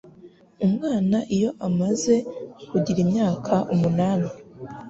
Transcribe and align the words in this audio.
umwana 0.65 1.17
iyo 1.35 1.49
amaze 1.67 2.15
kugira 2.69 2.99
imyaka 3.05 3.53
umunani 3.73 4.29